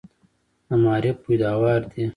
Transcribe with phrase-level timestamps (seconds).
[0.67, 2.05] د معارف پیداوار دي.